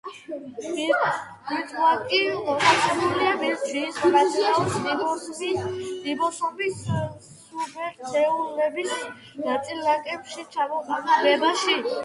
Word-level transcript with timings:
ბირთვაკი 0.67 2.21
მოთავსებულია 2.45 3.33
ბირთვში, 3.41 3.83
ის 3.89 3.99
მონაწილეობს 4.05 5.27
რიბოსომის 6.07 6.79
სუბერთეულების 6.87 8.95
-ნაწილაკების 9.51 10.49
ჩამოყალიბებაში. 10.57 11.77